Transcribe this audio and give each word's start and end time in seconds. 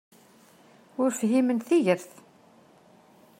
Ur 1.01 1.09
fhimen 1.19 1.59
tigert! 1.67 2.11